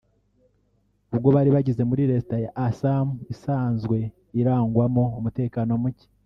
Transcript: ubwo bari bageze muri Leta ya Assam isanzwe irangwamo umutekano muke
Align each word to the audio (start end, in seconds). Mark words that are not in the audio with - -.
ubwo 1.13 1.27
bari 1.35 1.49
bageze 1.55 1.81
muri 1.89 2.03
Leta 2.11 2.35
ya 2.43 2.51
Assam 2.67 3.07
isanzwe 3.33 3.97
irangwamo 4.39 5.03
umutekano 5.19 5.71
muke 5.83 6.07